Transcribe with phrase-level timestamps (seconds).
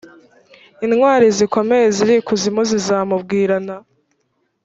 [0.85, 3.75] intwari zikomeye ziri ikuzimu zizamubwirana